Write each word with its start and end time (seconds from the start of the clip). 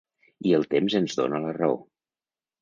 I 0.51 0.53
el 0.59 0.65
temps 0.71 0.95
ens 1.01 1.19
dóna 1.19 1.43
la 1.45 1.53
raó. 1.59 1.77